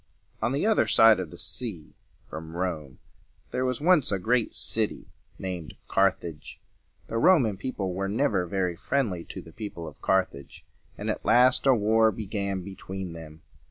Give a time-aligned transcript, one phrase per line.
[0.41, 1.93] On the other side of the sea
[2.27, 2.97] from Rome
[3.51, 5.05] there was once a great city
[5.37, 6.57] named Car thage.
[7.05, 10.63] The Roman people were never very friendly to the people of Car thage,
[10.97, 13.43] and at last a war began between them.